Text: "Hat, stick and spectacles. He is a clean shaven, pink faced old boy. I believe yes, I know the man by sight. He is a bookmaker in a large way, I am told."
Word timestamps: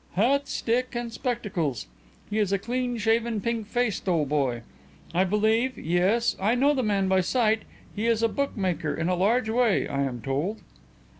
"Hat, 0.13 0.47
stick 0.47 0.95
and 0.95 1.13
spectacles. 1.13 1.85
He 2.27 2.39
is 2.39 2.51
a 2.51 2.57
clean 2.57 2.97
shaven, 2.97 3.39
pink 3.39 3.67
faced 3.67 4.09
old 4.09 4.29
boy. 4.29 4.63
I 5.13 5.23
believe 5.25 5.77
yes, 5.77 6.35
I 6.41 6.55
know 6.55 6.73
the 6.73 6.81
man 6.81 7.07
by 7.07 7.21
sight. 7.21 7.61
He 7.95 8.07
is 8.07 8.23
a 8.23 8.27
bookmaker 8.27 8.95
in 8.95 9.09
a 9.09 9.15
large 9.15 9.47
way, 9.49 9.87
I 9.87 10.01
am 10.01 10.19
told." 10.19 10.61